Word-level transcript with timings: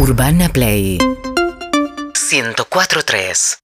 Urbana 0.00 0.48
Play 0.48 0.96
104.3 2.12 3.58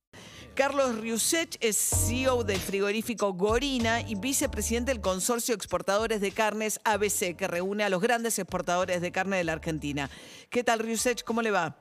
Carlos 0.57 0.99
Riusech 0.99 1.57
es 1.61 1.77
CEO 1.77 2.43
del 2.43 2.57
frigorífico 2.57 3.35
Gorina 3.35 4.01
y 4.01 4.17
vicepresidente 4.17 4.91
del 4.91 5.01
Consorcio 5.01 5.53
de 5.53 5.59
Exportadores 5.59 6.21
de 6.21 6.33
Carnes 6.33 6.81
ABC, 6.85 7.37
que 7.37 7.47
reúne 7.47 7.85
a 7.85 7.89
los 7.89 8.03
grandes 8.03 8.37
exportadores 8.41 9.01
de 9.01 9.13
carne 9.13 9.37
de 9.37 9.45
la 9.45 9.53
Argentina. 9.53 10.11
¿Qué 10.51 10.65
tal, 10.65 10.81
Riusech? 10.81 11.23
¿Cómo 11.23 11.41
le 11.41 11.53
va? 11.53 11.77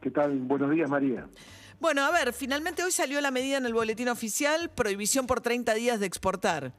¿Qué 0.00 0.10
tal? 0.10 0.36
Buenos 0.36 0.72
días, 0.72 0.90
María. 0.90 1.28
Bueno, 1.78 2.02
a 2.02 2.10
ver, 2.10 2.32
finalmente 2.32 2.82
hoy 2.82 2.90
salió 2.90 3.20
la 3.20 3.30
medida 3.30 3.58
en 3.58 3.66
el 3.66 3.72
boletín 3.72 4.08
oficial, 4.08 4.68
prohibición 4.74 5.28
por 5.28 5.42
30 5.42 5.74
días 5.74 6.00
de 6.00 6.06
exportar. 6.06 6.72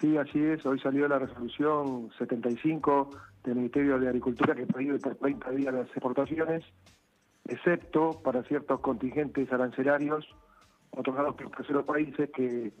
Sí, 0.00 0.16
así 0.16 0.38
es. 0.38 0.64
Hoy 0.64 0.78
salió 0.78 1.08
la 1.08 1.18
resolución 1.18 2.12
75 2.18 3.10
del 3.46 3.56
Ministerio 3.56 3.98
de 3.98 4.08
Agricultura 4.08 4.54
que 4.54 4.66
prohíbe 4.66 4.98
por 4.98 5.14
30 5.14 5.50
días 5.52 5.72
las 5.72 5.88
exportaciones, 5.88 6.64
excepto 7.46 8.20
para 8.22 8.42
ciertos 8.42 8.80
contingentes 8.80 9.50
arancelarios 9.52 10.26
otorgados 10.90 11.36
por 11.36 11.50
terceros 11.52 11.84
países 11.84 12.28
que 12.34 12.72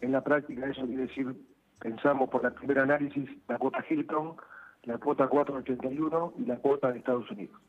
en 0.00 0.12
la 0.12 0.22
práctica 0.22 0.66
eso 0.66 0.86
quiere 0.86 1.06
decir, 1.06 1.34
pensamos 1.80 2.30
por 2.30 2.44
el 2.44 2.52
primer 2.52 2.78
análisis, 2.78 3.28
la 3.48 3.58
cuota 3.58 3.84
Hilton, 3.88 4.36
la 4.84 4.98
cuota 4.98 5.28
481 5.28 6.34
y 6.38 6.44
la 6.46 6.56
cuota 6.56 6.92
de 6.92 6.98
Estados 6.98 7.30
Unidos. 7.30 7.60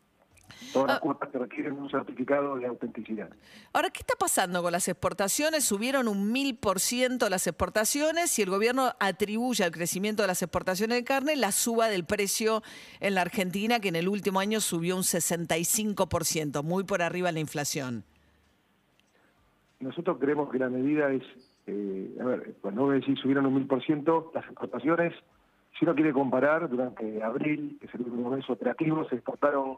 Todas 0.71 0.87
las 0.87 0.97
Ah. 0.97 0.99
cuotas 1.01 1.29
que 1.29 1.37
requieren 1.37 1.73
un 1.73 1.89
certificado 1.89 2.55
de 2.57 2.65
autenticidad. 2.65 3.29
Ahora, 3.73 3.89
¿qué 3.89 3.99
está 3.99 4.15
pasando 4.17 4.61
con 4.63 4.71
las 4.71 4.87
exportaciones? 4.87 5.63
Subieron 5.63 6.07
un 6.07 6.31
mil 6.31 6.57
por 6.57 6.79
ciento 6.79 7.29
las 7.29 7.45
exportaciones 7.47 8.37
y 8.39 8.41
el 8.41 8.49
gobierno 8.49 8.93
atribuye 8.99 9.63
al 9.63 9.71
crecimiento 9.71 10.23
de 10.23 10.27
las 10.27 10.41
exportaciones 10.41 10.97
de 10.97 11.03
carne 11.03 11.35
la 11.35 11.51
suba 11.51 11.87
del 11.89 12.05
precio 12.05 12.63
en 12.99 13.15
la 13.15 13.21
Argentina, 13.21 13.79
que 13.79 13.89
en 13.89 13.95
el 13.95 14.07
último 14.07 14.39
año 14.39 14.59
subió 14.61 14.95
un 14.95 15.03
65%, 15.03 16.63
muy 16.63 16.83
por 16.83 17.01
arriba 17.01 17.27
de 17.29 17.33
la 17.33 17.39
inflación. 17.39 18.03
Nosotros 19.79 20.17
creemos 20.19 20.49
que 20.49 20.59
la 20.59 20.69
medida 20.69 21.11
es, 21.11 21.23
eh, 21.67 22.15
a 22.21 22.23
ver, 22.23 22.55
cuando 22.61 22.83
vos 22.83 22.93
decís 22.93 23.19
subieron 23.19 23.45
un 23.45 23.53
mil 23.55 23.67
por 23.67 23.83
ciento 23.83 24.31
las 24.33 24.45
exportaciones, 24.45 25.13
si 25.77 25.85
uno 25.85 25.95
quiere 25.95 26.13
comparar, 26.13 26.69
durante 26.69 27.21
abril, 27.21 27.77
que 27.79 27.87
es 27.87 27.93
el 27.95 28.01
último 28.01 28.29
mes 28.29 28.49
operativo, 28.49 29.07
se 29.09 29.15
exportaron 29.15 29.77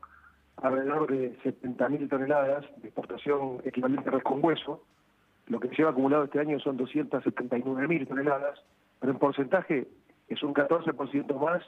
alrededor 0.57 1.11
de 1.11 1.37
70.000 1.43 2.09
toneladas 2.09 2.65
de 2.77 2.87
exportación 2.87 3.61
equivalente 3.63 4.09
a 4.09 4.13
res 4.13 4.23
con 4.23 4.43
hueso. 4.43 4.83
Lo 5.47 5.59
que 5.59 5.69
se 5.69 5.75
lleva 5.75 5.91
acumulado 5.91 6.23
este 6.23 6.39
año 6.39 6.59
son 6.59 6.77
279.000 6.77 8.07
toneladas, 8.07 8.59
pero 8.99 9.13
en 9.13 9.19
porcentaje 9.19 9.87
es 10.27 10.41
un 10.43 10.53
14% 10.53 11.39
más 11.39 11.61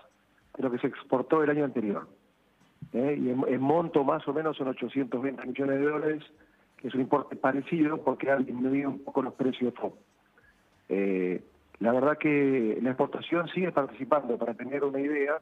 de 0.57 0.63
lo 0.63 0.71
que 0.71 0.79
se 0.79 0.87
exportó 0.87 1.43
el 1.43 1.49
año 1.49 1.65
anterior. 1.65 2.07
¿eh? 2.93 3.17
Y 3.19 3.29
en, 3.29 3.61
monto 3.61 4.03
más 4.03 4.27
o 4.27 4.33
menos 4.33 4.57
son 4.57 4.69
820 4.69 5.45
millones 5.45 5.79
de 5.79 5.85
dólares, 5.85 6.23
que 6.77 6.87
es 6.87 6.95
un 6.95 7.01
importe 7.01 7.35
parecido 7.35 8.01
porque 8.03 8.31
han 8.31 8.45
disminuido 8.45 8.89
un 8.89 9.03
poco 9.03 9.21
los 9.21 9.33
precios 9.33 9.73
de. 9.73 9.91
Eh, 10.89 11.43
la 11.79 11.91
verdad 11.91 12.17
que 12.17 12.79
la 12.81 12.89
exportación 12.89 13.47
sigue 13.49 13.71
participando, 13.71 14.37
para 14.37 14.55
tener 14.55 14.83
una 14.83 14.99
idea, 14.99 15.39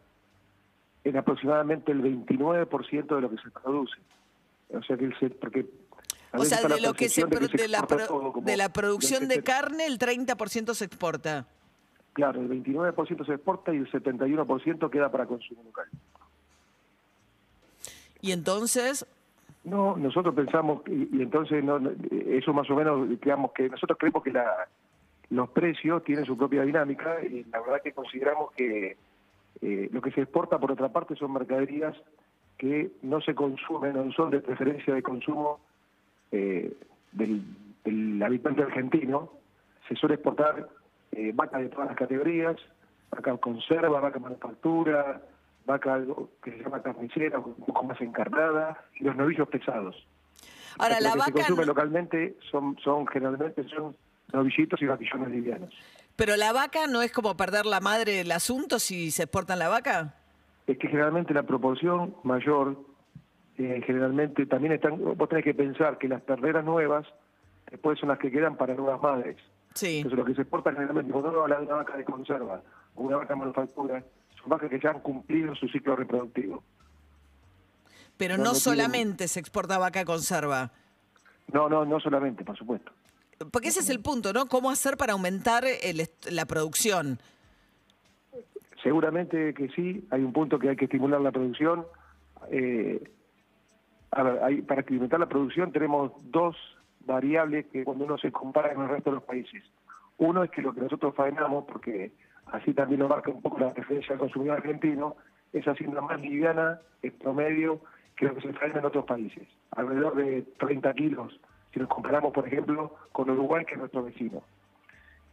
en 1.06 1.16
aproximadamente 1.18 1.92
el 1.94 2.02
29% 2.04 3.16
de 3.16 3.22
lo 3.22 3.30
que 3.30 3.38
se 3.38 3.50
produce. 3.52 3.96
O 4.74 4.82
sea 4.84 4.98
que 4.98 5.06
el 5.06 5.32
porque 5.40 5.66
O 6.34 6.44
sea, 6.44 6.62
de 6.68 6.82
lo 6.82 6.94
que 6.94 7.08
se, 7.08 7.26
de 7.26 7.68
la, 7.70 7.84
pro- 7.88 8.34
de 8.42 8.58
la 8.58 8.70
producción 8.74 9.28
de 9.30 9.36
70. 9.36 9.52
carne, 9.52 9.86
el 9.86 9.98
30% 10.00 10.74
se 10.74 10.86
exporta. 10.86 11.46
Claro, 12.14 12.42
el 12.42 12.50
29% 12.50 13.26
se 13.26 13.34
exporta 13.34 13.74
y 13.74 13.78
el 13.78 13.92
71% 13.92 14.90
queda 14.90 15.12
para 15.12 15.26
consumo 15.26 15.64
local. 15.64 15.86
Y 18.22 18.32
entonces, 18.32 19.06
No, 19.64 19.96
nosotros 19.98 20.34
pensamos, 20.34 20.82
y, 20.88 21.18
y 21.18 21.22
entonces 21.22 21.64
no, 21.64 21.80
eso 22.28 22.54
más 22.54 22.70
o 22.70 22.76
menos, 22.76 23.08
digamos 23.10 23.52
que 23.52 23.70
nosotros 23.70 23.98
creemos 24.00 24.24
que 24.24 24.32
la, 24.32 24.68
los 25.30 25.50
precios 25.50 26.04
tienen 26.04 26.26
su 26.26 26.36
propia 26.38 26.64
dinámica 26.64 27.24
y 27.24 27.44
la 27.46 27.60
verdad 27.62 27.82
que 27.84 27.92
consideramos 27.94 28.52
que 28.54 28.98
eh, 29.62 29.90
lo 29.92 30.02
que 30.02 30.12
se 30.12 30.22
exporta 30.22 30.60
por 30.60 30.72
otra 30.72 30.90
parte 30.90 31.16
son 31.16 31.34
mercaderías 31.34 31.96
que 32.58 32.92
no 33.02 33.20
se 33.22 33.36
consumen, 33.36 33.94
no 33.94 34.12
son 34.14 34.30
de 34.32 34.40
preferencia 34.40 34.94
de 34.94 35.04
consumo 35.04 35.60
eh, 36.32 36.74
del, 37.12 37.42
del 37.84 38.22
habitante 38.24 38.64
argentino. 38.64 39.32
Se 39.88 39.96
suele 39.96 40.16
exportar 40.16 40.68
eh, 41.12 41.32
vaca 41.34 41.58
de 41.60 41.70
todas 41.70 41.88
las 41.88 41.98
categorías, 41.98 42.56
vaca 43.12 43.36
conserva, 43.38 44.00
vaca 44.00 44.20
manufactura, 44.20 45.22
vaca 45.66 45.94
algo 45.96 46.30
que 46.44 46.52
se 46.52 46.58
llama 46.60 46.82
carnicera, 46.82 47.40
un 47.40 47.54
poco 47.56 47.84
más 47.84 48.00
encarnada, 48.02 48.78
y 49.00 49.04
los 49.04 49.16
novillos 49.16 49.48
pesados. 49.50 49.96
ahora 50.78 51.00
Lo 51.00 51.08
la 51.08 51.14
que 51.14 51.22
se 51.22 51.32
consume 51.32 51.62
no- 51.62 51.66
localmente 51.68 52.36
son, 52.52 52.78
son 52.80 53.06
generalmente 53.08 53.64
son 53.70 53.96
novillitos 54.34 54.82
y 54.82 54.86
vaquillones 54.86 55.30
livianos. 55.30 55.74
Pero 56.16 56.36
la 56.38 56.54
vaca 56.54 56.88
no 56.88 57.02
es 57.02 57.12
como 57.12 57.36
perder 57.38 57.66
la 57.66 57.80
madre 57.80 58.14
del 58.14 58.32
asunto 58.32 58.80
si 58.80 59.12
se 59.12 59.24
exportan 59.24 59.60
la 59.60 59.70
vaca. 59.70 60.16
Es 60.68 60.78
que 60.78 60.88
generalmente 60.88 61.34
la 61.34 61.44
proporción 61.44 62.16
mayor, 62.24 62.78
eh, 63.58 63.82
generalmente 63.86 64.46
también 64.46 64.74
están, 64.74 64.98
vos 65.18 65.30
tenés 65.30 65.44
que 65.44 65.54
pensar 65.54 65.98
que 65.98 66.08
las 66.08 66.22
perderas 66.22 66.64
nuevas 66.66 67.06
después 67.70 68.00
son 68.00 68.10
las 68.10 68.20
que 68.20 68.32
quedan 68.32 68.56
para 68.58 68.74
nuevas 68.74 69.02
madres. 69.02 69.38
Sí. 69.74 69.98
Entonces 69.98 70.18
lo 70.18 70.26
que 70.26 70.36
se 70.36 70.42
exporta 70.42 70.72
generalmente, 70.72 71.12
cuando 71.12 71.30
uno 71.32 71.42
habla 71.42 71.58
de 71.60 71.66
una 71.66 71.76
vaca 71.76 71.98
de 71.98 72.06
conserva 72.06 72.62
o 72.96 73.04
una 73.04 73.18
vaca 73.18 73.34
de 73.34 73.40
manufactura, 73.40 74.04
son 74.40 74.50
vacas 74.50 74.70
que 74.70 74.80
ya 74.80 74.92
han 74.92 75.02
cumplido 75.02 75.54
su 75.56 75.68
ciclo 75.68 75.96
reproductivo. 75.96 76.64
Pero 78.18 78.38
No, 78.38 78.44
no, 78.44 78.44
no 78.46 78.52
tienen- 78.52 78.62
solamente 78.62 79.28
se 79.28 79.40
exporta 79.42 79.78
vaca 79.78 80.00
de 80.00 80.06
conserva. 80.06 80.72
No, 81.52 81.68
no, 81.68 81.84
no 81.86 82.00
solamente, 82.00 82.46
por 82.46 82.58
supuesto. 82.58 82.92
Porque 83.52 83.70
ese 83.70 83.82
es 83.82 83.90
el 83.90 84.02
punto, 84.02 84.34
¿no? 84.34 84.46
¿Cómo 84.46 84.70
hacer 84.70 84.98
para 84.98 85.14
aumentar 85.14 85.66
el 85.66 86.08
la 86.32 86.46
producción? 86.46 87.20
Seguramente 88.82 89.54
que 89.54 89.70
sí, 89.70 90.08
hay 90.12 90.22
un 90.22 90.32
punto 90.32 90.60
que 90.60 90.70
hay 90.70 90.76
que 90.76 90.86
estimular 90.86 91.20
la 91.20 91.32
producción. 91.32 91.86
Eh, 92.52 93.04
a 94.12 94.24
ver, 94.24 94.64
para 94.66 94.82
estimular 94.82 95.20
la 95.20 95.28
producción 95.28 95.72
tenemos 95.72 96.12
dos 96.32 96.56
variables 97.02 97.66
que 97.68 97.84
cuando 97.84 98.06
uno 98.06 98.18
se 98.18 98.32
compara 98.32 98.74
con 98.74 98.84
el 98.84 98.90
resto 98.90 99.10
de 99.10 99.16
los 99.16 99.26
países. 99.26 99.64
Uno 100.18 100.44
es 100.44 100.52
que 100.52 100.62
lo 100.62 100.74
que 100.74 100.82
nosotros 100.82 101.14
faenamos, 101.16 101.66
porque 101.66 102.12
así 102.48 102.74
también 102.74 103.02
lo 103.02 103.10
marca 103.10 103.32
un 103.32 103.42
poco 103.42 103.60
la 103.60 103.74
preferencia 103.74 104.12
del 104.12 104.20
consumidor 104.20 104.58
argentino, 104.58 105.16
es 105.52 105.68
hacienda 105.68 106.02
más 106.02 106.20
liviana, 106.22 106.80
en 107.02 107.12
promedio, 107.18 107.82
que 108.16 108.26
lo 108.26 108.36
que 108.36 108.42
se 108.42 108.54
faena 108.54 108.80
en 108.80 108.86
otros 108.86 109.06
países. 109.06 109.48
Alrededor 109.72 110.16
de 110.16 110.44
30 110.60 110.94
kilos, 110.94 111.40
si 111.76 111.82
nos 111.82 111.90
comparamos, 111.90 112.32
por 112.32 112.48
ejemplo, 112.48 112.96
con 113.12 113.30
Uruguay, 113.30 113.66
que 113.66 113.74
es 113.74 113.80
nuestro 113.80 114.02
vecino. 114.04 114.42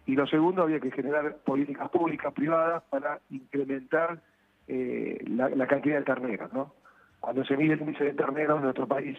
Y 0.06 0.16
lo 0.16 0.26
segundo, 0.26 0.62
había 0.62 0.80
que 0.80 0.90
generar 0.90 1.36
políticas 1.44 1.88
públicas, 1.90 2.32
privadas, 2.32 2.82
para 2.90 3.20
incrementar 3.30 4.20
eh, 4.66 5.22
la, 5.28 5.48
la 5.50 5.68
cantidad 5.68 5.98
de 5.98 6.04
terneros. 6.04 6.52
¿no? 6.52 6.74
Cuando 7.20 7.44
se 7.44 7.56
mide 7.56 7.74
el 7.74 7.82
índice 7.82 8.02
de 8.02 8.14
terneros 8.14 8.56
en 8.56 8.64
nuestro 8.64 8.88
país, 8.88 9.16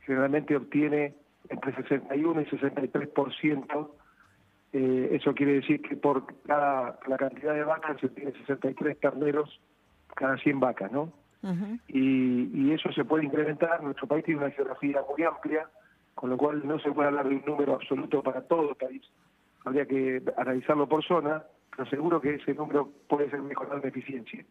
generalmente 0.00 0.56
obtiene 0.56 1.14
entre 1.48 1.74
61 1.74 2.42
y 2.42 2.44
63%. 2.44 3.90
Eh, 4.74 5.08
eso 5.12 5.34
quiere 5.34 5.54
decir 5.54 5.80
que 5.80 5.96
por 5.96 6.26
cada 6.42 6.98
la 7.08 7.16
cantidad 7.16 7.54
de 7.54 7.64
vacas 7.64 7.98
se 7.98 8.08
obtiene 8.08 8.32
63 8.32 9.00
terneros 9.00 9.58
cada 10.14 10.36
100 10.36 10.60
vacas, 10.60 10.92
¿no? 10.92 11.10
Y, 11.86 12.50
y 12.52 12.72
eso 12.72 12.92
se 12.92 13.04
puede 13.06 13.24
incrementar. 13.24 13.82
Nuestro 13.82 14.06
país 14.06 14.26
tiene 14.26 14.40
una 14.40 14.50
geografía 14.50 15.00
muy 15.08 15.24
amplia, 15.24 15.70
con 16.18 16.30
lo 16.30 16.36
cual 16.36 16.66
no 16.66 16.80
se 16.80 16.90
puede 16.90 17.06
hablar 17.10 17.28
de 17.28 17.36
un 17.36 17.44
número 17.46 17.74
absoluto 17.76 18.24
para 18.24 18.42
todo 18.42 18.70
el 18.70 18.74
país. 18.74 19.02
Habría 19.64 19.86
que 19.86 20.20
analizarlo 20.36 20.88
por 20.88 21.04
zona, 21.06 21.44
pero 21.70 21.88
seguro 21.88 22.20
que 22.20 22.34
ese 22.34 22.54
número 22.54 22.90
puede 23.08 23.30
ser 23.30 23.40
mejorado 23.40 23.76
en 23.80 23.86
eficiencia. 23.86 24.44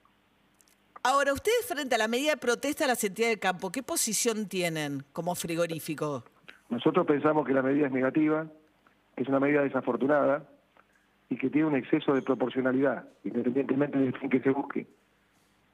Ahora, 1.04 1.34
ustedes 1.34 1.66
frente 1.68 1.96
a 1.96 1.98
la 1.98 2.08
medida 2.08 2.32
de 2.32 2.38
protesta 2.38 2.86
de 2.86 2.94
la 2.94 2.98
entidades 3.02 3.36
de 3.36 3.40
campo, 3.42 3.70
¿qué 3.70 3.84
posición 3.84 4.48
tienen 4.48 5.04
como 5.12 5.36
frigorífico? 5.36 6.24
Nosotros 6.70 7.06
pensamos 7.06 7.46
que 7.46 7.52
la 7.54 7.62
medida 7.62 7.88
es 7.88 7.92
negativa, 7.92 8.48
que 9.18 9.24
es 9.24 9.28
una 9.28 9.42
medida 9.42 9.62
desafortunada 9.64 10.48
y 11.30 11.36
que 11.38 11.50
tiene 11.50 11.68
un 11.68 11.76
exceso 11.76 12.14
de 12.14 12.22
proporcionalidad, 12.22 13.10
independientemente 13.26 13.98
del 13.98 14.18
fin 14.18 14.30
que 14.30 14.40
se 14.40 14.52
busque. 14.52 14.88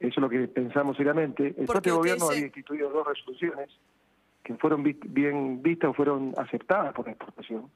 Eso 0.00 0.10
es 0.10 0.18
lo 0.18 0.28
que 0.28 0.48
pensamos 0.48 0.96
seriamente. 0.96 1.54
El 1.56 1.66
propio 1.66 1.98
gobierno 1.98 2.26
se- 2.26 2.32
había 2.32 2.46
instituido 2.46 2.90
dos 2.90 3.06
resoluciones 3.06 3.70
que 4.44 4.54
fueron 4.56 4.82
bien 4.84 5.62
vistas 5.62 5.90
o 5.90 5.94
fueron 5.94 6.34
aceptadas 6.36 6.92
por 6.92 7.06
la 7.06 7.12
exportación, 7.12 7.70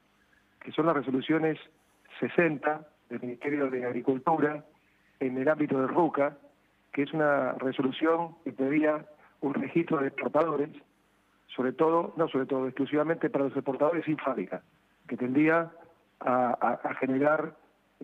que 0.60 0.70
son 0.72 0.86
las 0.86 0.94
resoluciones 0.94 1.58
60 2.20 2.86
del 3.08 3.20
Ministerio 3.20 3.70
de 3.70 3.86
Agricultura 3.86 4.64
en 5.18 5.38
el 5.38 5.48
ámbito 5.48 5.80
de 5.80 5.86
RUCA, 5.86 6.36
que 6.92 7.02
es 7.02 7.12
una 7.12 7.52
resolución 7.54 8.36
que 8.44 8.52
pedía 8.52 9.06
un 9.40 9.54
registro 9.54 9.98
de 9.98 10.08
exportadores, 10.08 10.68
sobre 11.46 11.72
todo, 11.72 12.12
no 12.16 12.28
sobre 12.28 12.46
todo, 12.46 12.66
exclusivamente 12.66 13.30
para 13.30 13.44
los 13.44 13.54
exportadores 13.56 14.04
sin 14.04 14.18
fábrica, 14.18 14.62
que 15.08 15.16
tendría 15.16 15.70
a, 16.20 16.56
a- 16.60 16.80
a 16.88 16.94
generar 16.96 17.54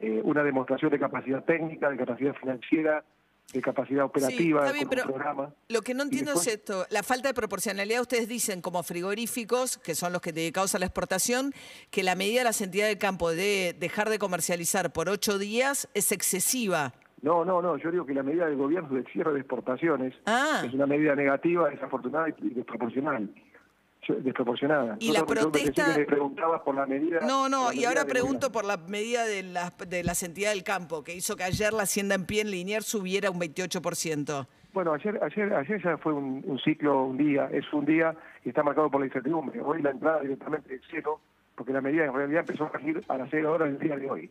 eh, 0.00 0.20
una 0.24 0.42
demostración 0.42 0.90
de 0.90 0.98
capacidad 0.98 1.44
técnica, 1.44 1.90
de 1.90 1.96
capacidad 1.98 2.34
financiera, 2.34 3.04
de 3.52 3.62
capacidad 3.62 4.04
operativa, 4.04 4.66
sí, 4.66 4.72
bien, 4.72 4.88
programa. 4.88 5.54
Lo 5.68 5.82
que 5.82 5.94
no 5.94 6.02
entiendo 6.02 6.32
es 6.32 6.46
esto, 6.46 6.86
la 6.90 7.02
falta 7.02 7.28
de 7.28 7.34
proporcionalidad. 7.34 8.00
Ustedes 8.00 8.28
dicen 8.28 8.60
como 8.60 8.82
frigoríficos, 8.82 9.78
que 9.78 9.94
son 9.94 10.12
los 10.12 10.20
que 10.20 10.32
dedicados 10.32 10.74
a 10.74 10.78
la 10.78 10.86
exportación, 10.86 11.52
que 11.90 12.02
la 12.02 12.14
medida 12.16 12.40
de 12.40 12.44
la 12.44 12.64
entidades 12.64 12.92
del 12.92 12.98
campo 12.98 13.30
de 13.30 13.76
dejar 13.78 14.08
de 14.08 14.18
comercializar 14.18 14.92
por 14.92 15.08
ocho 15.08 15.38
días 15.38 15.88
es 15.94 16.10
excesiva. 16.12 16.94
No, 17.22 17.44
no, 17.44 17.62
no, 17.62 17.76
yo 17.78 17.90
digo 17.90 18.04
que 18.04 18.12
la 18.12 18.22
medida 18.22 18.46
del 18.46 18.56
gobierno 18.56 18.94
del 18.94 19.06
cierre 19.06 19.32
de 19.32 19.40
exportaciones 19.40 20.14
ah. 20.26 20.62
es 20.66 20.74
una 20.74 20.86
medida 20.86 21.14
negativa, 21.14 21.70
desafortunada 21.70 22.28
y 22.28 22.50
desproporcional 22.50 23.30
desproporcionada. 24.08 24.96
Y 25.00 25.12
la 25.12 25.24
protesta... 25.24 25.96
Le 25.96 26.04
preguntaba 26.04 26.62
por 26.62 26.74
la 26.74 26.86
medida... 26.86 27.20
No, 27.20 27.48
no, 27.48 27.72
y 27.72 27.84
ahora 27.84 28.04
pregunto 28.04 28.50
por 28.52 28.64
la 28.64 28.76
medida 28.76 29.24
de 29.24 29.42
la, 29.42 29.72
de 29.86 30.02
la 30.02 30.14
del 30.14 30.64
campo, 30.64 31.04
que 31.04 31.14
hizo 31.14 31.36
que 31.36 31.44
ayer 31.44 31.72
la 31.72 31.82
hacienda 31.82 32.14
en 32.14 32.24
pie 32.26 32.42
en 32.42 32.50
Liniers 32.50 32.86
subiera 32.86 33.30
un 33.30 33.40
28%. 33.40 34.46
Bueno, 34.72 34.92
ayer, 34.92 35.22
ayer, 35.22 35.54
ayer 35.54 35.82
ya 35.82 35.96
fue 35.98 36.12
un, 36.12 36.58
ciclo, 36.64 37.04
un 37.04 37.16
día, 37.16 37.48
es 37.52 37.64
un 37.72 37.84
día 37.84 38.14
y 38.44 38.48
está 38.48 38.62
marcado 38.62 38.90
por 38.90 39.00
la 39.00 39.06
incertidumbre. 39.06 39.60
Hoy 39.60 39.80
la 39.82 39.90
entrada 39.90 40.20
directamente 40.20 40.74
es 40.74 40.82
cero, 40.90 41.20
porque 41.54 41.72
la 41.72 41.80
medida 41.80 42.06
en 42.06 42.12
realidad 42.12 42.40
empezó 42.40 42.64
a 42.64 42.70
regir 42.70 43.04
a 43.06 43.16
las 43.16 43.30
cero 43.30 43.52
horas 43.52 43.68
del 43.68 43.78
día 43.78 43.96
de 43.96 44.10
hoy. 44.10 44.30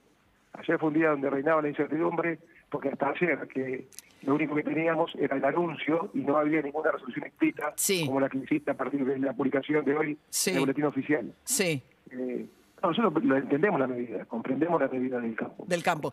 Ayer 0.53 0.77
fue 0.77 0.89
un 0.89 0.95
día 0.95 1.09
donde 1.11 1.29
reinaba 1.29 1.61
la 1.61 1.69
incertidumbre, 1.69 2.39
porque 2.73 2.89
hasta 2.89 3.09
ayer 3.09 3.47
que 3.49 3.87
lo 4.23 4.33
único 4.33 4.55
que 4.55 4.63
teníamos 4.63 5.11
era 5.15 5.37
el 5.37 5.45
anuncio 5.45 6.09
y 6.15 6.21
no 6.21 6.37
había 6.37 6.59
ninguna 6.59 6.89
resolución 6.89 7.27
escrita 7.27 7.75
como 8.07 8.19
la 8.19 8.29
que 8.29 8.39
hiciste 8.39 8.71
a 8.71 8.73
partir 8.73 9.05
de 9.05 9.19
la 9.19 9.31
publicación 9.33 9.85
de 9.85 9.95
hoy 9.95 10.17
en 10.47 10.53
el 10.55 10.59
boletín 10.59 10.85
oficial. 10.85 11.31
Sí. 11.43 11.83
Eh, 12.09 12.47
nosotros 12.81 13.23
lo 13.23 13.37
entendemos 13.37 13.79
la 13.79 13.85
medida, 13.85 14.25
comprendemos 14.25 14.81
la 14.81 14.87
medida 14.87 15.19
del 15.19 15.35
campo. 15.35 15.65
Del 15.67 15.83
campo. 15.83 16.11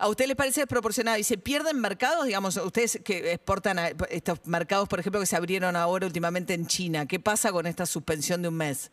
¿A 0.00 0.08
usted 0.08 0.26
le 0.26 0.34
parece 0.34 0.62
desproporcionado 0.62 1.16
y 1.16 1.22
se 1.22 1.38
pierden 1.38 1.80
mercados? 1.80 2.26
Digamos, 2.26 2.56
ustedes 2.56 3.00
que 3.04 3.32
exportan 3.32 3.78
a 3.78 3.88
estos 4.10 4.44
mercados, 4.48 4.88
por 4.88 4.98
ejemplo, 4.98 5.20
que 5.20 5.26
se 5.26 5.36
abrieron 5.36 5.76
ahora 5.76 6.06
últimamente 6.06 6.54
en 6.54 6.66
China, 6.66 7.06
¿qué 7.06 7.20
pasa 7.20 7.52
con 7.52 7.68
esta 7.68 7.86
suspensión 7.86 8.42
de 8.42 8.48
un 8.48 8.56
mes? 8.56 8.90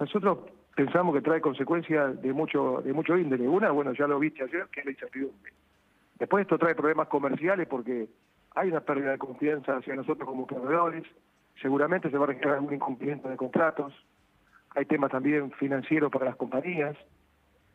Nosotros 0.00 0.38
pensamos 0.74 1.14
que 1.14 1.20
trae 1.20 1.40
consecuencias 1.40 2.20
de 2.20 2.32
mucho 2.32 2.82
de 2.84 2.92
mucho 2.92 3.16
índole. 3.16 3.46
Una, 3.46 3.70
bueno, 3.70 3.92
ya 3.92 4.08
lo 4.08 4.18
viste 4.18 4.42
ayer, 4.42 4.66
que 4.72 4.80
es 4.80 4.86
la 4.86 4.90
incertidumbre. 4.90 5.52
Después 6.18 6.42
esto 6.42 6.58
trae 6.58 6.74
problemas 6.74 7.08
comerciales 7.08 7.68
porque 7.68 8.08
hay 8.54 8.68
una 8.68 8.80
pérdida 8.80 9.12
de 9.12 9.18
confianza 9.18 9.76
hacia 9.76 9.94
nosotros 9.94 10.28
como 10.28 10.46
proveedores, 10.46 11.04
seguramente 11.60 12.10
se 12.10 12.16
va 12.16 12.24
a 12.24 12.28
registrar 12.28 12.54
algún 12.54 12.74
incumplimiento 12.74 13.28
de 13.28 13.36
contratos, 13.36 13.92
hay 14.74 14.86
temas 14.86 15.10
también 15.10 15.50
financieros 15.52 16.10
para 16.10 16.26
las 16.26 16.36
compañías, 16.36 16.96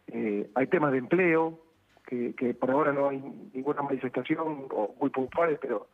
eh, 0.08 0.50
hay 0.56 0.68
temas 0.68 0.92
de 0.92 0.98
empleo, 1.00 1.60
que, 2.08 2.54
por 2.60 2.70
ahora 2.70 2.92
no 2.92 3.08
hay 3.08 3.20
ninguna 3.54 3.84
manifestación 3.84 4.68
o 4.70 4.94
muy 5.00 5.10
puntuales, 5.12 5.58
pero 5.62 5.88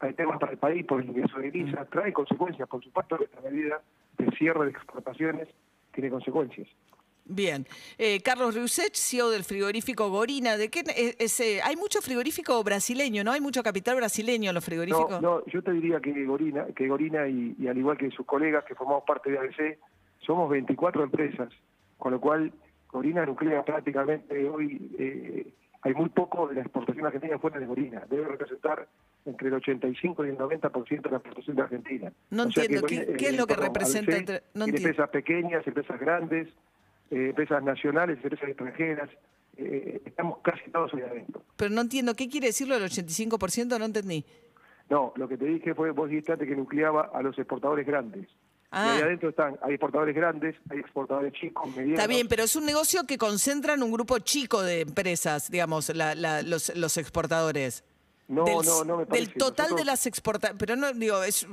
hay 0.00 0.12
temas 0.12 0.38
para 0.38 0.52
el 0.52 0.58
país 0.58 0.84
por 0.84 1.00
el 1.00 1.08
ingreso 1.08 1.38
de 1.38 1.50
divisas, 1.50 1.88
trae 1.88 2.12
consecuencias, 2.12 2.68
por 2.68 2.84
supuesto 2.84 3.16
que 3.16 3.24
esta 3.24 3.40
medida 3.40 3.80
de 4.18 4.30
cierre 4.32 4.66
de 4.66 4.70
exportaciones 4.72 5.48
tiene 5.92 6.10
consecuencias. 6.10 6.68
Bien. 7.26 7.66
Eh, 7.96 8.20
Carlos 8.20 8.54
Riusech, 8.54 8.94
CEO 8.94 9.30
del 9.30 9.44
frigorífico 9.44 10.10
Gorina. 10.10 10.56
¿De 10.56 10.68
qué 10.68 10.82
ese, 11.18 11.62
hay 11.62 11.76
mucho 11.76 12.02
frigorífico 12.02 12.62
brasileño, 12.62 13.24
¿no? 13.24 13.32
Hay 13.32 13.40
mucho 13.40 13.62
capital 13.62 13.96
brasileño 13.96 14.50
en 14.50 14.54
los 14.54 14.64
frigoríficos. 14.64 15.22
No, 15.22 15.38
no 15.38 15.46
yo 15.46 15.62
te 15.62 15.72
diría 15.72 16.00
que 16.00 16.24
Gorina, 16.24 16.66
que 16.76 16.86
Gorina 16.86 17.26
y, 17.26 17.66
al 17.66 17.78
igual 17.78 17.96
que 17.96 18.10
sus 18.10 18.26
colegas 18.26 18.64
que 18.64 18.74
formamos 18.74 19.04
parte 19.06 19.30
de 19.30 19.38
ABC, 19.38 19.78
somos 20.20 20.50
24 20.50 21.02
empresas, 21.02 21.48
con 21.98 22.12
lo 22.12 22.20
cual 22.20 22.52
Gorina 22.90 23.24
nuclea 23.24 23.64
prácticamente 23.64 24.48
hoy, 24.48 24.90
eh, 24.98 25.46
hay 25.80 25.94
muy 25.94 26.10
poco 26.10 26.46
de 26.48 26.56
la 26.56 26.60
exportación 26.60 27.06
argentina 27.06 27.38
fuera 27.38 27.58
de 27.58 27.66
Gorina. 27.66 28.04
Debe 28.08 28.28
representar 28.28 28.86
entre 29.24 29.48
el 29.48 29.54
85 29.54 30.26
y 30.26 30.28
el 30.28 30.38
90% 30.38 31.02
de 31.02 31.10
la 31.10 31.16
exportación 31.16 31.56
de 31.56 31.62
Argentina. 31.62 32.12
No 32.30 32.44
entiendo, 32.44 32.82
¿qué, 32.86 33.16
es 33.18 33.36
lo 33.36 33.46
que 33.46 33.56
representa? 33.56 34.16
Entre, 34.16 34.42
empresas 34.54 35.08
pequeñas, 35.10 35.66
empresas 35.66 35.98
grandes, 35.98 36.48
eh, 37.10 37.28
empresas 37.28 37.62
nacionales, 37.62 38.16
empresas 38.22 38.48
extranjeras, 38.48 39.10
eh, 39.56 40.02
estamos 40.04 40.38
casi 40.42 40.70
todos 40.70 40.92
ahí 40.94 41.02
adentro. 41.02 41.42
Pero 41.56 41.70
no 41.70 41.80
entiendo, 41.82 42.14
¿qué 42.14 42.28
quiere 42.28 42.48
decirlo 42.48 42.78
del 42.78 42.90
85%? 42.90 43.78
No 43.78 43.84
entendí. 43.84 44.24
No, 44.90 45.12
lo 45.16 45.28
que 45.28 45.36
te 45.36 45.46
dije 45.46 45.74
fue, 45.74 45.90
vos 45.90 46.10
dijiste 46.10 46.32
antes 46.32 46.48
que 46.48 46.56
nucleaba 46.56 47.10
a 47.14 47.22
los 47.22 47.38
exportadores 47.38 47.86
grandes. 47.86 48.28
Y 48.72 48.76
ahí 48.76 49.00
ah. 49.00 49.04
adentro 49.04 49.28
están, 49.28 49.56
hay 49.62 49.74
exportadores 49.74 50.14
grandes, 50.16 50.56
hay 50.68 50.80
exportadores 50.80 51.32
chicos, 51.32 51.68
medianos. 51.68 51.92
Está 51.92 52.06
bien, 52.08 52.26
pero 52.28 52.42
es 52.42 52.56
un 52.56 52.66
negocio 52.66 53.06
que 53.06 53.16
concentra 53.16 53.74
en 53.74 53.82
un 53.82 53.92
grupo 53.92 54.18
chico 54.18 54.62
de 54.62 54.80
empresas, 54.80 55.50
digamos, 55.50 55.92
los, 55.94 56.76
los 56.76 56.96
exportadores. 56.96 57.84
No, 58.26 58.44
no, 58.44 58.84
no 58.84 58.96
me 58.96 59.06
parece. 59.06 59.26
Del 59.26 59.34
total 59.34 59.76
de 59.76 59.84
las 59.84 60.06
exportaciones, 60.06 60.58
pero 60.58 60.76
no, 60.76 60.92
digo, 60.92 61.22
es 61.22 61.46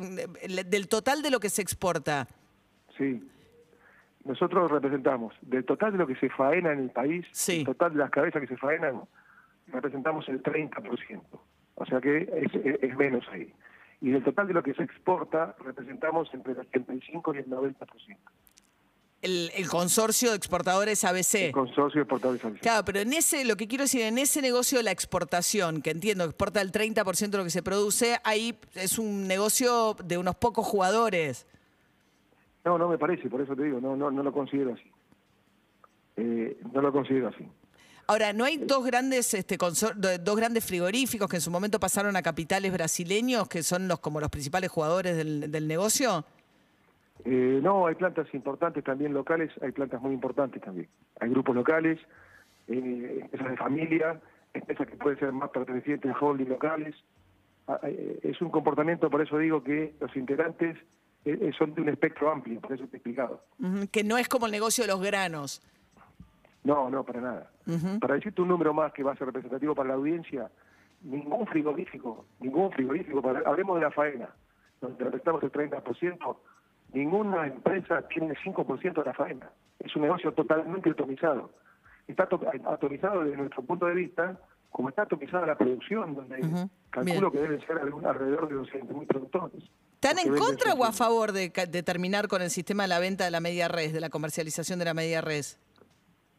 del 0.69 0.87
total 0.87 1.21
de 1.21 1.29
lo 1.29 1.39
que 1.39 1.49
se 1.49 1.61
exporta. 1.61 2.27
Sí. 2.97 3.21
Nosotros 4.23 4.69
representamos, 4.69 5.33
del 5.41 5.65
total 5.65 5.93
de 5.93 5.97
lo 5.97 6.07
que 6.07 6.15
se 6.15 6.29
faena 6.29 6.71
en 6.73 6.79
el 6.79 6.89
país, 6.91 7.25
el 7.47 7.65
total 7.65 7.93
de 7.93 7.99
las 7.99 8.11
cabezas 8.11 8.41
que 8.41 8.47
se 8.47 8.57
faenan, 8.57 9.01
representamos 9.67 10.27
el 10.29 10.43
30%. 10.43 11.21
O 11.75 11.85
sea 11.85 11.99
que 11.99 12.29
es, 12.81 12.97
menos 12.97 13.25
ahí. 13.31 13.51
Y 13.99 14.11
del 14.11 14.23
total 14.23 14.47
de 14.47 14.53
lo 14.53 14.63
que 14.63 14.73
se 14.73 14.83
exporta, 14.83 15.55
representamos 15.59 16.29
entre 16.33 16.53
el 16.53 16.59
85 16.59 17.35
y 17.35 17.37
el 17.39 17.47
90%. 17.47 18.17
El, 19.23 19.51
el, 19.55 19.67
consorcio 19.69 20.31
de 20.31 20.35
exportadores 20.35 21.03
ABC. 21.03 21.35
El 21.35 21.51
consorcio 21.51 21.99
de 21.99 22.03
exportadores 22.03 22.43
ABC. 22.43 22.59
Claro, 22.61 22.85
pero 22.85 22.99
en 22.99 23.13
ese, 23.13 23.45
lo 23.45 23.55
que 23.55 23.67
quiero 23.67 23.83
decir, 23.83 24.01
en 24.01 24.17
ese 24.17 24.41
negocio 24.41 24.79
de 24.79 24.83
la 24.83 24.91
exportación, 24.91 25.81
que 25.83 25.91
entiendo 25.91 26.23
que 26.23 26.31
exporta 26.31 26.61
el 26.61 26.71
30% 26.71 27.29
de 27.29 27.37
lo 27.37 27.43
que 27.43 27.51
se 27.51 27.61
produce, 27.61 28.17
ahí 28.23 28.57
es 28.73 28.97
un 28.97 29.27
negocio 29.27 29.95
de 30.03 30.17
unos 30.17 30.35
pocos 30.35 30.65
jugadores. 30.65 31.45
No, 32.63 32.77
no 32.77 32.87
me 32.87 32.97
parece, 32.97 33.29
por 33.29 33.41
eso 33.41 33.55
te 33.55 33.63
digo, 33.63 33.81
no, 33.81 33.95
no, 33.95 34.11
no 34.11 34.23
lo 34.23 34.31
considero 34.31 34.73
así. 34.73 34.91
Eh, 36.17 36.59
no 36.73 36.81
lo 36.81 36.91
considero 36.91 37.29
así. 37.29 37.47
Ahora, 38.07 38.33
¿no 38.33 38.43
hay 38.43 38.57
dos 38.57 38.85
grandes, 38.85 39.33
este, 39.33 39.57
dos 39.57 40.35
grandes 40.35 40.65
frigoríficos 40.65 41.29
que 41.29 41.37
en 41.37 41.41
su 41.41 41.49
momento 41.49 41.79
pasaron 41.79 42.15
a 42.15 42.21
capitales 42.21 42.71
brasileños, 42.73 43.47
que 43.47 43.63
son 43.63 43.87
los 43.87 43.99
como 43.99 44.19
los 44.19 44.29
principales 44.29 44.69
jugadores 44.69 45.15
del, 45.15 45.67
negocio? 45.67 46.25
Eh, 47.23 47.59
no, 47.63 47.87
hay 47.87 47.95
plantas 47.95 48.27
importantes 48.33 48.83
también 48.83 49.13
locales, 49.13 49.51
hay 49.61 49.71
plantas 49.71 50.01
muy 50.01 50.13
importantes 50.13 50.61
también. 50.61 50.89
Hay 51.19 51.29
grupos 51.29 51.55
locales, 51.55 51.99
eh, 52.67 53.19
empresas 53.21 53.51
de 53.51 53.57
familia, 53.57 54.19
empresas 54.53 54.87
que 54.87 54.97
pueden 54.97 55.19
ser 55.19 55.31
más 55.31 55.49
pertenecientes 55.51 56.11
a 56.11 56.19
holding 56.19 56.49
locales. 56.49 56.95
Ah, 57.67 57.79
es 58.23 58.41
un 58.41 58.49
comportamiento, 58.49 59.09
por 59.09 59.21
eso 59.21 59.37
digo 59.37 59.63
que 59.63 59.93
los 60.01 60.13
integrantes 60.15 60.77
eh, 61.25 61.37
eh, 61.39 61.51
son 61.57 61.73
de 61.73 61.81
un 61.81 61.89
espectro 61.89 62.31
amplio, 62.31 62.59
por 62.59 62.73
eso 62.73 62.85
te 62.87 62.95
he 62.95 62.97
explicado. 62.97 63.43
que 63.91 64.03
no 64.03 64.17
es 64.17 64.27
como 64.27 64.47
el 64.47 64.51
negocio 64.51 64.83
de 64.83 64.89
los 64.89 65.01
granos. 65.01 65.61
No, 66.63 66.89
no, 66.89 67.03
para 67.03 67.21
nada. 67.21 67.51
Para 67.99 68.15
decirte 68.15 68.41
un 68.41 68.47
número 68.47 68.73
más 68.73 68.91
que 68.93 69.03
va 69.03 69.13
a 69.13 69.15
ser 69.15 69.27
representativo 69.27 69.73
para 69.73 69.89
la 69.89 69.95
audiencia, 69.95 70.49
ningún 71.01 71.47
frigorífico, 71.47 72.25
ningún 72.39 72.71
frigorífico, 72.71 73.21
hablemos 73.45 73.77
de 73.77 73.81
la 73.81 73.91
faena, 73.91 74.29
donde 74.79 75.03
representamos 75.03 75.43
el 75.43 75.51
30%, 75.51 76.37
ninguna 76.93 77.47
empresa 77.47 78.07
tiene 78.07 78.29
el 78.29 78.37
5% 78.37 78.93
de 78.93 79.05
la 79.05 79.13
faena. 79.13 79.49
Es 79.79 79.95
un 79.95 80.03
negocio 80.03 80.31
totalmente 80.33 80.89
atomizado. 80.89 81.51
Está 82.07 82.27
atomizado 82.65 83.23
desde 83.23 83.37
nuestro 83.37 83.63
punto 83.63 83.85
de 83.85 83.95
vista, 83.95 84.39
como 84.71 84.89
está 84.89 85.03
atomizada 85.03 85.45
la 85.45 85.57
producción, 85.57 86.15
donde 86.15 86.69
calculo 86.89 87.31
que 87.31 87.39
deben 87.39 87.59
ser 87.67 87.77
alrededor 87.77 88.47
de 88.47 88.55
200.000 88.55 89.07
productores. 89.07 89.63
¿Están 89.95 90.17
en 90.17 90.35
contra 90.35 90.73
o 90.73 90.83
a 90.83 90.91
favor 90.91 91.31
de, 91.31 91.49
terminar 91.49 92.27
con 92.27 92.41
el 92.41 92.49
sistema 92.49 92.83
de 92.83 92.89
la 92.89 92.99
venta 92.99 93.25
de 93.25 93.31
la 93.31 93.39
media 93.39 93.67
res, 93.67 93.93
de 93.93 93.99
la 93.99 94.09
comercialización 94.09 94.79
de 94.79 94.85
la 94.85 94.93
media 94.93 95.21
res? 95.21 95.59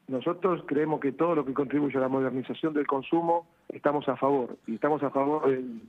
Nosotros 0.08 0.64
creemos 0.66 1.00
que 1.00 1.12
todo 1.12 1.34
lo 1.34 1.44
que 1.44 1.54
contribuye 1.54 1.96
a 1.96 2.00
la 2.00 2.08
modernización 2.08 2.74
del 2.74 2.86
consumo 2.86 3.46
estamos 3.68 4.08
a 4.08 4.16
favor. 4.16 4.56
Y 4.66 4.74
estamos 4.74 5.02
a 5.02 5.10
favor 5.10 5.48
del, 5.48 5.80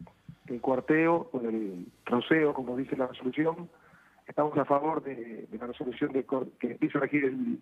cuarteo 0.62 1.29
o 1.31 1.39
del 1.39 1.88
troceo, 2.05 2.53
como 2.53 2.77
dice 2.77 2.95
la 2.95 3.07
resolución. 3.07 3.69
Estamos 4.27 4.55
a 4.57 4.65
favor 4.65 5.03
de, 5.03 5.47
la 5.59 5.65
resolución 5.65 6.12
de 6.12 6.25
que 6.59 6.71
empiece 6.71 6.97
a 6.97 7.01
regir 7.01 7.25
el, 7.25 7.59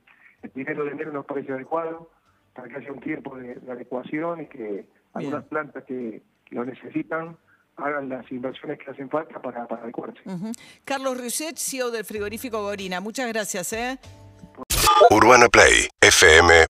dinero 0.53 0.83
de 0.83 0.91
enero 0.91 1.13
nos 1.13 1.25
parece 1.25 1.53
adecuado 1.53 2.09
para 2.53 2.67
que 2.67 2.75
haya 2.77 2.91
un 2.91 2.99
tiempo 2.99 3.35
de, 3.37 3.59
adecuación 3.71 4.41
y 4.41 4.45
que 4.47 4.85
algunas 5.13 5.43
plantas 5.45 5.83
que 5.85 6.21
lo 6.49 6.65
necesitan 6.65 7.37
hagan 7.77 8.09
las 8.09 8.29
inversiones 8.31 8.79
que 8.79 8.91
hacen 8.91 9.09
falta 9.09 9.41
para, 9.41 9.67
para 9.67 9.83
adecuarse. 9.83 10.19
Carlos 10.85 11.19
Risset, 11.19 11.57
CEO 11.57 11.91
del 11.91 12.05
frigorífico 12.05 12.61
Gorina. 12.61 12.99
Muchas 12.99 13.27
gracias. 13.27 13.73
¿eh? 13.73 13.97
Urbana 15.09 15.47
Play, 15.49 15.87
FM. 16.01 16.65